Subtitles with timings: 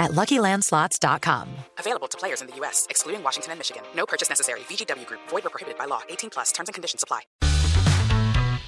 [0.00, 1.46] at LuckyLandSlots.com.
[1.78, 3.82] Available to players in the U.S., excluding Washington and Michigan.
[3.94, 4.60] No purchase necessary.
[4.68, 5.20] VGW Group.
[5.28, 6.00] Void or prohibited by law.
[6.08, 6.50] 18 plus.
[6.52, 7.20] Terms and conditions apply.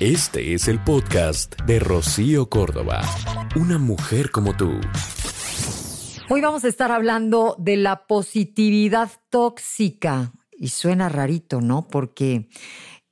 [0.00, 3.02] Este es el podcast de Rocío Córdoba.
[3.54, 4.80] Una mujer como tú.
[6.28, 10.32] Hoy vamos a estar hablando de la positividad tóxica.
[10.50, 11.86] Y suena rarito, ¿no?
[11.86, 12.48] Porque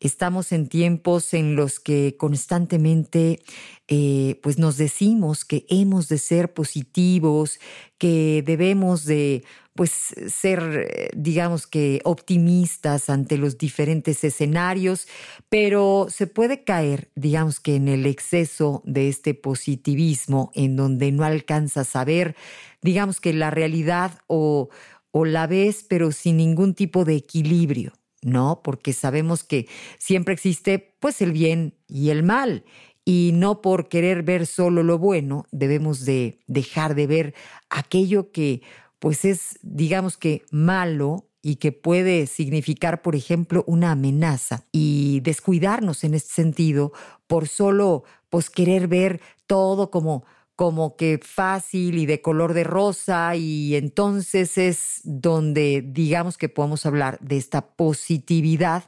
[0.00, 3.40] estamos en tiempos en los que constantemente
[3.88, 7.60] eh, pues nos decimos que hemos de ser positivos,
[7.98, 15.06] que debemos de pues ser, digamos que, optimistas ante los diferentes escenarios,
[15.48, 21.24] pero se puede caer, digamos que, en el exceso de este positivismo, en donde no
[21.24, 22.36] alcanzas a ver,
[22.82, 24.68] digamos que la realidad o,
[25.12, 27.92] o la ves, pero sin ningún tipo de equilibrio.
[28.22, 28.62] ¿No?
[28.62, 29.68] Porque sabemos que
[29.98, 32.64] siempre existe pues el bien y el mal
[33.04, 37.34] y no por querer ver solo lo bueno debemos de dejar de ver
[37.70, 38.62] aquello que
[38.98, 46.04] pues es digamos que malo y que puede significar, por ejemplo, una amenaza y descuidarnos
[46.04, 46.92] en este sentido
[47.26, 50.24] por solo pues querer ver todo como
[50.60, 56.84] como que fácil y de color de rosa y entonces es donde digamos que podemos
[56.84, 58.84] hablar de esta positividad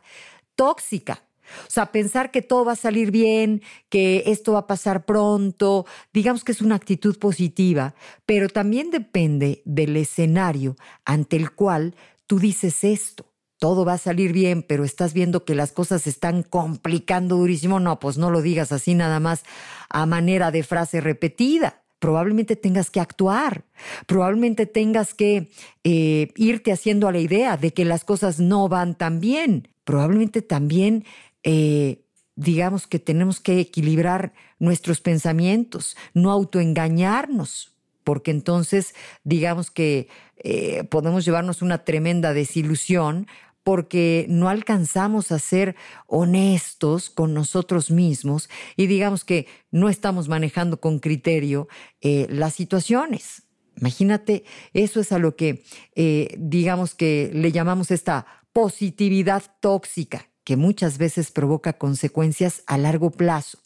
[0.54, 1.22] tóxica.
[1.66, 5.86] O sea, pensar que todo va a salir bien, que esto va a pasar pronto,
[6.12, 7.94] digamos que es una actitud positiva,
[8.26, 11.94] pero también depende del escenario ante el cual
[12.26, 13.31] tú dices esto
[13.62, 17.78] todo va a salir bien, pero estás viendo que las cosas se están complicando durísimo,
[17.78, 19.44] no, pues no lo digas así nada más
[19.88, 21.80] a manera de frase repetida.
[22.00, 23.62] Probablemente tengas que actuar,
[24.06, 25.48] probablemente tengas que
[25.84, 29.68] eh, irte haciendo a la idea de que las cosas no van tan bien.
[29.84, 31.05] Probablemente también
[31.44, 32.02] eh,
[32.34, 40.08] digamos que tenemos que equilibrar nuestros pensamientos, no autoengañarnos, porque entonces digamos que
[40.39, 43.29] eh, podemos llevarnos una tremenda desilusión
[43.64, 50.80] porque no alcanzamos a ser honestos con nosotros mismos y digamos que no estamos manejando
[50.80, 51.68] con criterio
[52.00, 53.45] eh, las situaciones.
[53.77, 55.64] Imagínate, eso es a lo que
[55.95, 63.11] eh, digamos que le llamamos esta positividad tóxica que muchas veces provoca consecuencias a largo
[63.11, 63.58] plazo,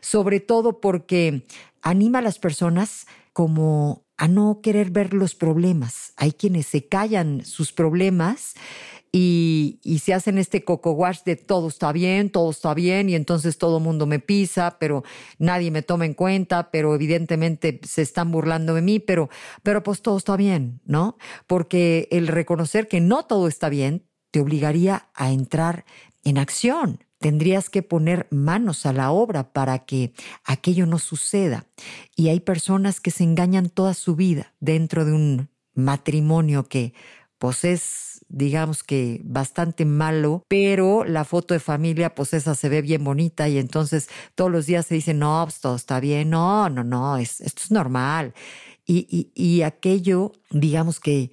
[0.00, 1.46] sobre todo porque
[1.82, 6.12] anima a las personas como a no querer ver los problemas.
[6.16, 8.54] Hay quienes se callan sus problemas
[9.12, 13.78] y, se hacen este coco de todo está bien, todo está bien y entonces todo
[13.78, 15.02] el mundo me pisa, pero
[15.38, 19.28] nadie me toma en cuenta, pero evidentemente se están burlando de mí, pero,
[19.62, 21.18] pero pues todo está bien, ¿no?
[21.46, 25.84] Porque el reconocer que no todo está bien te obligaría a entrar
[26.22, 27.04] en acción.
[27.18, 31.66] Tendrías que poner manos a la obra para que aquello no suceda.
[32.16, 36.94] Y hay personas que se engañan toda su vida dentro de un matrimonio que
[37.40, 42.80] pues es digamos que bastante malo, pero la foto de familia, pues esa se ve
[42.80, 46.70] bien bonita y entonces todos los días se dice, no, pues todo está bien, no,
[46.70, 48.32] no, no, es, esto es normal.
[48.86, 51.30] Y, y, aquello, digamos que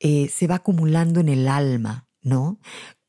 [0.00, 2.58] eh, se va acumulando en el alma, ¿no?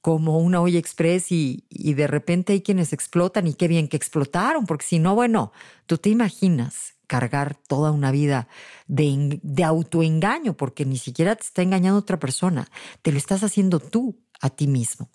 [0.05, 3.97] Como una olla express y, y, de repente hay quienes explotan y qué bien que
[3.97, 5.51] explotaron, porque si no, bueno,
[5.87, 8.47] tú te imaginas cargar toda una vida
[8.85, 12.67] de, de autoengaño, porque ni siquiera te está engañando otra persona,
[13.01, 15.09] te lo estás haciendo tú a ti mismo.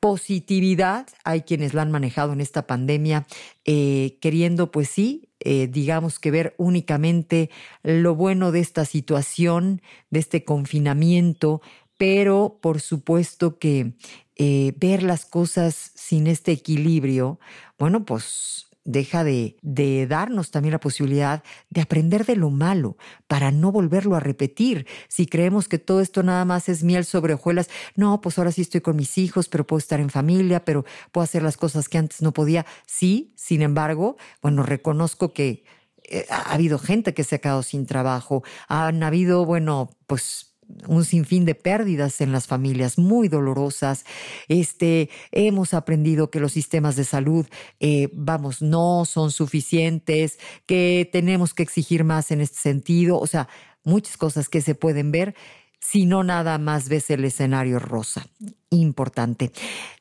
[0.00, 3.28] Positividad, hay quienes la han manejado en esta pandemia,
[3.64, 7.50] eh, queriendo, pues sí, eh, digamos que ver únicamente
[7.84, 9.80] lo bueno de esta situación,
[10.10, 11.62] de este confinamiento,
[11.96, 13.94] pero por supuesto que
[14.36, 17.38] eh, ver las cosas sin este equilibrio,
[17.78, 22.96] bueno, pues deja de, de, darnos también la posibilidad de aprender de lo malo
[23.26, 24.86] para no volverlo a repetir.
[25.08, 28.60] Si creemos que todo esto nada más es miel sobre hojuelas, no, pues ahora sí
[28.60, 31.98] estoy con mis hijos, pero puedo estar en familia, pero puedo hacer las cosas que
[31.98, 32.66] antes no podía.
[32.86, 35.64] Sí, sin embargo, bueno, reconozco que
[36.02, 40.53] eh, ha habido gente que se ha quedado sin trabajo, han habido, bueno, pues
[40.86, 44.04] un sinfín de pérdidas en las familias muy dolorosas.
[44.48, 47.46] Este, hemos aprendido que los sistemas de salud,
[47.80, 53.18] eh, vamos, no son suficientes, que tenemos que exigir más en este sentido.
[53.18, 53.48] O sea,
[53.84, 55.34] muchas cosas que se pueden ver
[55.80, 58.26] si no nada más ves el escenario rosa.
[58.70, 59.52] Importante.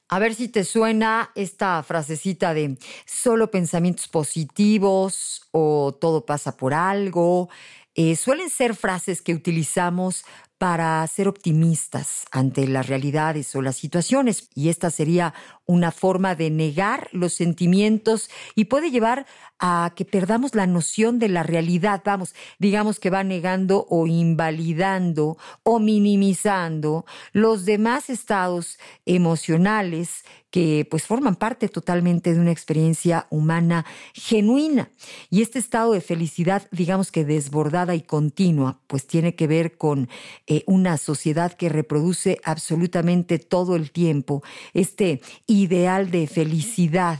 [0.08, 6.74] A ver si te suena esta frasecita de solo pensamientos positivos o todo pasa por
[6.74, 7.50] algo.
[7.96, 10.24] Eh, suelen ser frases que utilizamos
[10.58, 14.50] para ser optimistas ante las realidades o las situaciones.
[14.56, 15.34] Y esta sería
[15.66, 19.26] una forma de negar los sentimientos y puede llevar
[19.60, 22.02] a que perdamos la noción de la realidad.
[22.06, 30.24] Vamos, digamos que va negando o invalidando o minimizando los demás estados emocionales
[30.54, 34.92] que pues forman parte totalmente de una experiencia humana genuina.
[35.32, 40.10] Y este estado de felicidad, digamos que desbordada y continua, pues tiene que ver con
[40.54, 44.44] eh, una sociedad que reproduce absolutamente todo el tiempo
[44.76, 47.20] este ideal de felicidad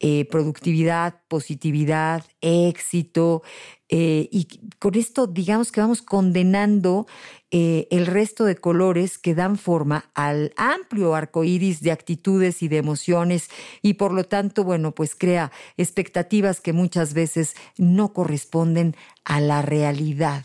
[0.00, 3.42] eh, productividad, positividad, éxito.
[3.88, 4.46] Eh, y
[4.78, 7.06] con esto, digamos que vamos condenando
[7.50, 12.76] el resto de colores que dan forma al amplio arco iris de actitudes y de
[12.76, 13.48] emociones,
[13.82, 18.94] y por lo tanto, bueno, pues crea expectativas que muchas veces no corresponden
[19.24, 20.44] a la realidad.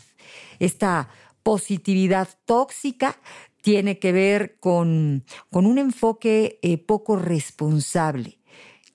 [0.58, 1.10] Esta
[1.44, 3.16] positividad tóxica
[3.62, 8.38] tiene que ver con, con un enfoque poco responsable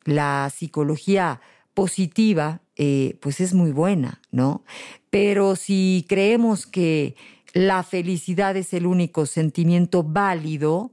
[0.04, 1.42] la psicología
[1.74, 4.64] positiva, eh, pues es muy buena, ¿no?
[5.10, 7.16] Pero si creemos que
[7.54, 10.92] la felicidad es el único sentimiento válido,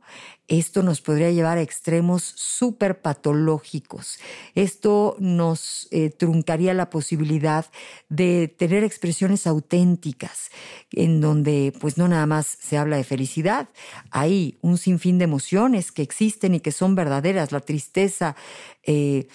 [0.48, 4.18] esto nos podría llevar a extremos súper patológicos.
[4.54, 7.66] Esto nos eh, truncaría la posibilidad
[8.08, 10.50] de tener expresiones auténticas,
[10.92, 13.68] en donde pues no nada más se habla de felicidad,
[14.10, 18.36] hay un sinfín de emociones que existen y que son verdaderas, la tristeza,
[18.84, 19.26] eh,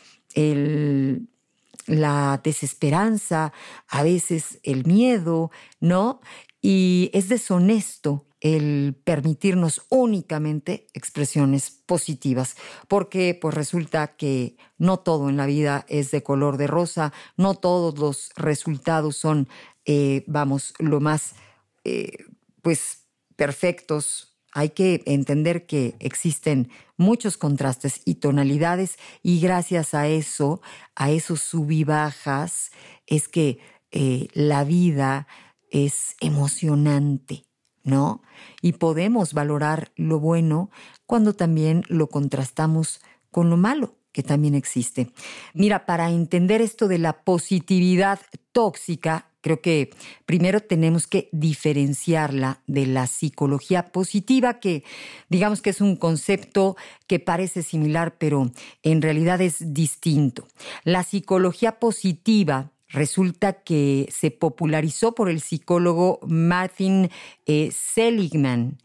[1.88, 3.52] la desesperanza,
[3.90, 5.52] a veces el miedo,
[5.82, 6.22] ¿no?
[6.62, 12.56] Y es deshonesto el permitirnos únicamente expresiones positivas,
[12.88, 17.54] porque pues resulta que no todo en la vida es de color de rosa, no
[17.54, 19.48] todos los resultados son,
[19.86, 21.36] eh, vamos, lo más,
[21.84, 22.26] eh,
[22.64, 23.06] pues,
[23.36, 24.36] perfectos.
[24.54, 30.62] Hay que entender que existen muchos contrastes y tonalidades y gracias a eso,
[30.96, 32.72] a esos sub y bajas,
[33.08, 33.60] es que
[33.92, 35.28] eh, la vida
[35.72, 37.46] es emocionante,
[37.84, 38.22] ¿no?
[38.62, 40.70] Y podemos valorar lo bueno
[41.08, 43.02] cuando también lo contrastamos
[43.32, 45.12] con lo malo que también existe.
[45.54, 48.20] Mira, para entender esto de la positividad
[48.52, 49.92] tóxica, creo que
[50.26, 54.84] primero tenemos que diferenciarla de la psicología positiva, que
[55.30, 56.76] digamos que es un concepto
[57.08, 58.52] que parece similar, pero
[58.84, 60.48] en realidad es distinto.
[60.84, 67.10] La psicología positiva resulta que se popularizó por el psicólogo Martin
[67.46, 68.78] eh, Seligman,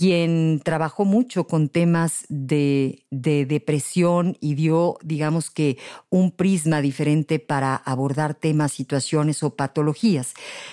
[0.00, 5.76] quien trabajó mucho con temas de, de, depresión y dio, digamos que,
[6.08, 10.32] un prisma diferente para abordar temas, situaciones o patologías.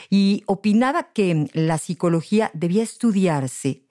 [0.10, 3.84] Y opinaba que la psicología debía estudiarse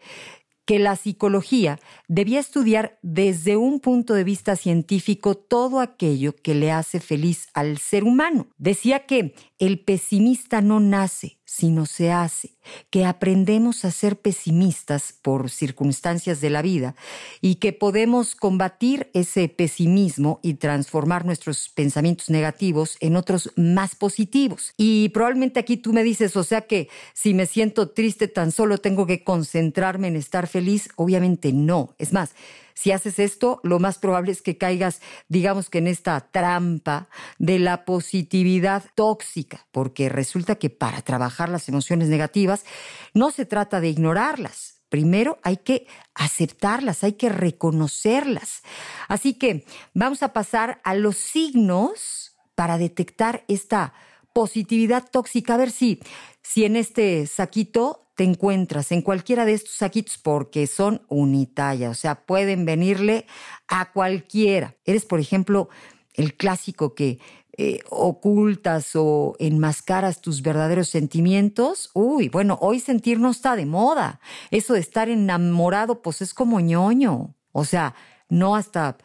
[0.66, 1.78] que la psicología
[2.08, 7.78] debía estudiar desde un punto de vista científico todo aquello que le hace feliz al
[7.78, 8.48] ser humano.
[8.58, 12.58] Decía que el pesimista no nace, sino se hace,
[12.90, 16.96] que aprendemos a ser pesimistas por circunstancias de la vida
[17.40, 24.74] y que podemos combatir ese pesimismo y transformar nuestros pensamientos negativos en otros más positivos.
[24.76, 28.78] Y probablemente aquí tú me dices, o sea que si me siento triste tan solo
[28.78, 31.94] tengo que concentrarme en estar feliz, obviamente no.
[31.98, 32.34] Es más,
[32.76, 37.58] si haces esto, lo más probable es que caigas, digamos que en esta trampa de
[37.58, 42.66] la positividad tóxica, porque resulta que para trabajar las emociones negativas
[43.14, 48.62] no se trata de ignorarlas, Primero hay que aceptarlas, hay que reconocerlas.
[49.08, 53.94] Así que vamos a pasar a los signos para detectar esta
[54.36, 55.54] positividad tóxica.
[55.54, 55.98] A ver si,
[56.42, 61.94] si en este saquito te encuentras en cualquiera de estos saquitos porque son unitalla, o
[61.94, 63.24] sea, pueden venirle
[63.66, 64.76] a cualquiera.
[64.84, 65.70] Eres, por ejemplo,
[66.12, 67.18] el clásico que
[67.56, 71.90] eh, ocultas o enmascaras tus verdaderos sentimientos.
[71.94, 74.20] Uy, bueno, hoy sentir no está de moda.
[74.50, 77.34] Eso de estar enamorado, pues es como ñoño.
[77.52, 77.94] O sea,
[78.28, 78.98] no hasta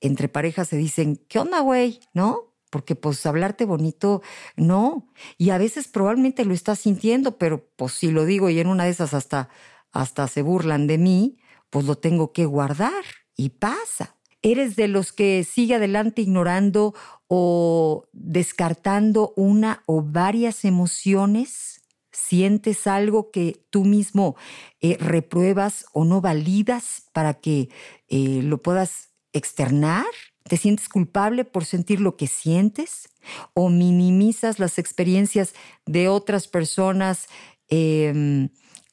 [0.00, 1.98] entre parejas se dicen, ¿qué onda, güey?
[2.14, 2.55] ¿No?
[2.76, 4.20] Porque pues hablarte bonito,
[4.54, 5.08] no.
[5.38, 8.84] Y a veces probablemente lo estás sintiendo, pero pues si lo digo y en una
[8.84, 9.48] de esas hasta,
[9.92, 11.38] hasta se burlan de mí,
[11.70, 13.02] pues lo tengo que guardar
[13.34, 14.14] y pasa.
[14.42, 16.92] ¿Eres de los que sigue adelante ignorando
[17.28, 21.80] o descartando una o varias emociones?
[22.12, 24.36] ¿Sientes algo que tú mismo
[24.82, 27.70] eh, repruebas o no validas para que
[28.08, 30.04] eh, lo puedas externar?
[30.48, 33.08] ¿Te sientes culpable por sentir lo que sientes?
[33.54, 35.54] ¿O minimizas las experiencias
[35.86, 37.26] de otras personas
[37.68, 38.50] em,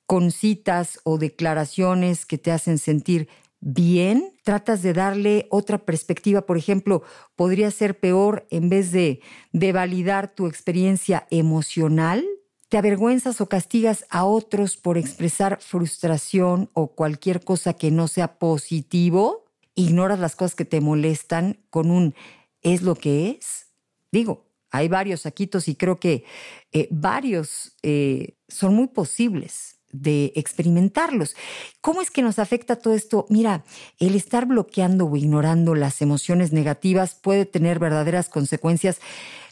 [0.07, 3.27] con citas o declaraciones que te hacen sentir
[3.59, 4.33] bien?
[4.43, 6.47] ¿Tratas de darle otra perspectiva?
[6.47, 7.03] Por ejemplo,
[7.35, 12.25] podría ser peor en vez de, de validar tu experiencia emocional.
[12.67, 18.39] ¿Te avergüenzas o castigas a otros por expresar frustración o cualquier cosa que no sea
[18.39, 19.42] positivo?
[19.75, 22.15] Ignoras las cosas que te molestan con un
[22.61, 23.67] es lo que es.
[24.11, 26.25] Digo, hay varios saquitos y creo que
[26.71, 31.35] eh, varios eh, son muy posibles de experimentarlos.
[31.79, 33.27] ¿Cómo es que nos afecta todo esto?
[33.29, 33.63] Mira,
[33.99, 38.99] el estar bloqueando o ignorando las emociones negativas puede tener verdaderas consecuencias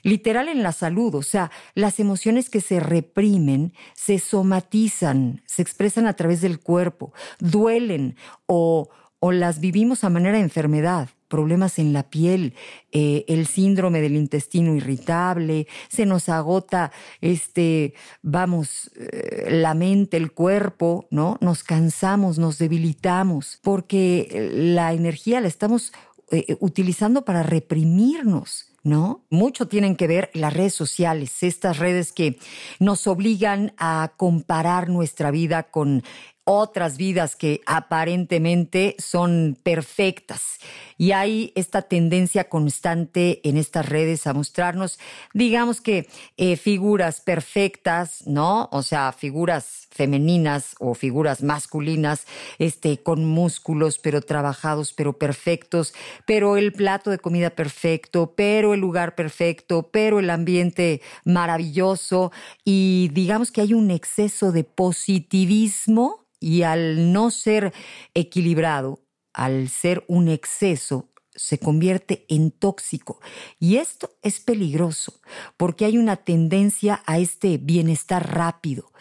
[0.04, 6.08] literal en la salud, o sea, las emociones que se reprimen se somatizan, se expresan
[6.08, 8.16] a través del cuerpo, duelen
[8.48, 8.90] o
[9.24, 12.56] o las vivimos a manera de enfermedad, problemas en la piel,
[12.92, 20.32] eh, el síndrome del intestino irritable, se nos agota, este, vamos, eh, la mente, el
[20.34, 21.38] cuerpo, ¿no?
[21.40, 25.94] Nos cansamos, nos debilitamos, porque la energía la estamos
[26.32, 28.72] eh, utilizando para reprimirnos.
[28.84, 29.26] ¿no?
[29.30, 32.40] Mucho tienen que ver las redes sociales, estas redes que
[32.80, 36.04] nos obligan a comparar nuestra vida con
[36.44, 40.60] otras vidas que aparentemente son perfectas.
[40.98, 45.00] Y hay esta tendencia constante en estas redes a mostrarnos,
[45.34, 46.08] digamos que
[46.38, 48.70] eh, figuras perfectas, ¿no?
[48.72, 52.26] O sea, figuras femeninas o figuras masculinas,
[52.60, 55.94] este, con músculos, pero trabajados, pero perfectos,
[56.26, 62.32] pero el plato de comida perfecto, pero el lugar perfecto, pero el ambiente maravilloso.
[62.64, 67.72] Y digamos que hay un exceso de positivismo y al no ser
[68.14, 69.00] equilibrado,
[69.32, 73.22] al ser un exceso, se convierte en tóxico.
[73.60, 75.22] Y esto es peligroso
[75.56, 78.92] porque hay una tendencia a este bienestar rápido.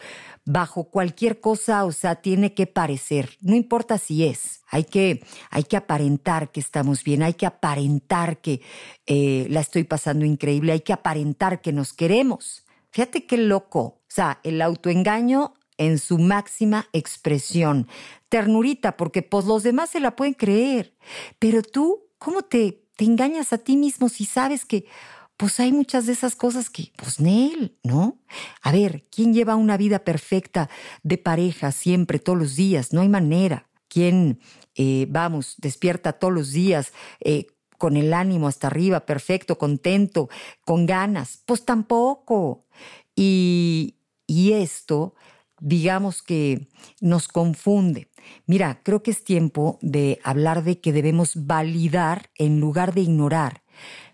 [0.45, 5.63] Bajo cualquier cosa, o sea, tiene que parecer, no importa si es, hay que, hay
[5.63, 8.61] que aparentar que estamos bien, hay que aparentar que
[9.05, 12.65] eh, la estoy pasando increíble, hay que aparentar que nos queremos.
[12.91, 13.81] Fíjate qué loco.
[13.81, 17.87] O sea, el autoengaño en su máxima expresión.
[18.29, 20.95] Ternurita, porque pues los demás se la pueden creer.
[21.39, 24.85] Pero tú, ¿cómo te, te engañas a ti mismo si sabes que
[25.41, 28.19] pues hay muchas de esas cosas que, pues, Nel, ¿no?
[28.61, 30.69] A ver, ¿quién lleva una vida perfecta
[31.01, 32.93] de pareja siempre, todos los días?
[32.93, 33.67] No hay manera.
[33.87, 34.39] ¿Quién,
[34.75, 37.47] eh, vamos, despierta todos los días eh,
[37.79, 40.29] con el ánimo hasta arriba, perfecto, contento,
[40.63, 41.41] con ganas?
[41.47, 42.67] Pues tampoco.
[43.15, 43.95] Y,
[44.27, 45.15] y esto
[45.61, 46.67] digamos que
[46.99, 48.09] nos confunde.
[48.45, 53.61] Mira, creo que es tiempo de hablar de que debemos validar en lugar de ignorar.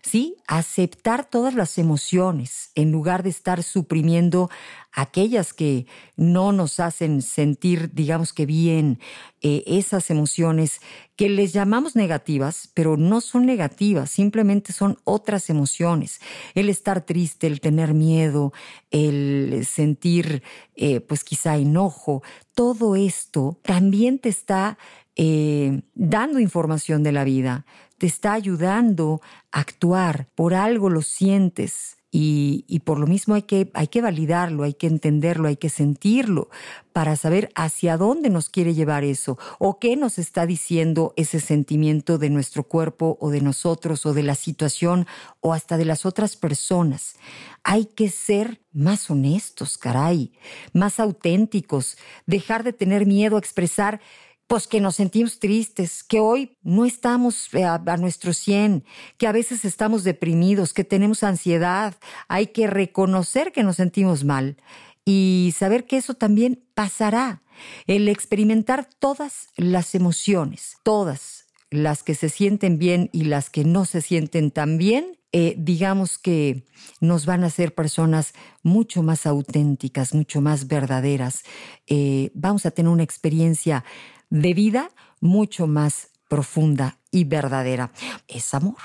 [0.02, 0.36] ¿Sí?
[0.48, 4.50] Aceptar todas las emociones en lugar de estar suprimiendo
[4.92, 9.00] aquellas que no nos hacen sentir, digamos que bien,
[9.42, 10.82] eh, esas emociones
[11.16, 16.20] que les llamamos negativas, pero no son negativas, simplemente son otras emociones.
[16.56, 18.54] El estar triste, el tener miedo,
[18.90, 20.42] el sentir,
[20.76, 22.24] eh, pues quizá enojo,
[22.56, 24.80] todo esto también te está
[25.16, 27.66] eh, dando información de la vida,
[27.98, 31.98] te está ayudando a actuar, por algo lo sientes.
[32.20, 36.50] Y, por lo mismo hay que, hay que validarlo, hay que entenderlo, hay que sentirlo
[36.92, 42.18] para saber hacia dónde nos quiere llevar eso o qué nos está diciendo ese sentimiento
[42.18, 45.06] de nuestro cuerpo o de nosotros o de la situación
[45.42, 47.18] o hasta de las otras personas.
[47.64, 50.32] Hay que ser más honestos, caray,
[50.74, 54.00] más auténticos, dejar de tener miedo a expresar
[54.48, 58.86] pues que nos sentimos tristes, que hoy no estamos eh, a, nuestro 100,
[59.18, 61.96] que a veces estamos deprimidos, que tenemos ansiedad.
[62.30, 64.58] Hay que reconocer que nos sentimos mal
[65.06, 67.44] y saber que eso también pasará.
[67.88, 73.84] El experimentar todas las emociones, todas las que se sienten bien y las que no
[73.84, 76.66] se sienten tan bien, eh, digamos que
[77.02, 81.44] nos van a ser personas mucho más auténticas, mucho más verdaderas.
[81.88, 83.84] Eh, vamos a tener una experiencia
[84.30, 87.92] de vida mucho más profunda y verdadera.
[88.28, 88.76] Es amor.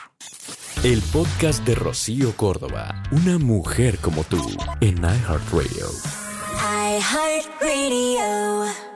[0.85, 4.41] El podcast de Rocío Córdoba, una mujer como tú,
[4.81, 5.87] en iHeartRadio.
[6.99, 8.92] iHeartRadio.